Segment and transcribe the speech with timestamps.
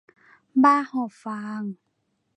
[0.63, 1.61] บ้าหอบฟาง